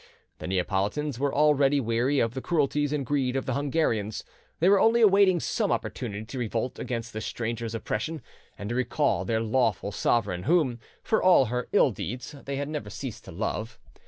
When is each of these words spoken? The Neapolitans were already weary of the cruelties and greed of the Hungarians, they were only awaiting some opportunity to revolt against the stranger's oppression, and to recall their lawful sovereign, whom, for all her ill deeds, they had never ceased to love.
The 0.39 0.47
Neapolitans 0.47 1.19
were 1.19 1.31
already 1.31 1.79
weary 1.79 2.17
of 2.19 2.33
the 2.33 2.41
cruelties 2.41 2.91
and 2.91 3.05
greed 3.05 3.35
of 3.35 3.45
the 3.45 3.53
Hungarians, 3.53 4.23
they 4.59 4.67
were 4.67 4.79
only 4.79 4.99
awaiting 5.01 5.39
some 5.39 5.71
opportunity 5.71 6.25
to 6.25 6.39
revolt 6.39 6.79
against 6.79 7.13
the 7.13 7.21
stranger's 7.21 7.75
oppression, 7.75 8.23
and 8.57 8.69
to 8.69 8.75
recall 8.75 9.25
their 9.25 9.41
lawful 9.41 9.91
sovereign, 9.91 10.41
whom, 10.45 10.79
for 11.03 11.21
all 11.21 11.45
her 11.45 11.67
ill 11.71 11.91
deeds, 11.91 12.31
they 12.45 12.55
had 12.55 12.67
never 12.67 12.89
ceased 12.89 13.25
to 13.25 13.31
love. 13.31 13.77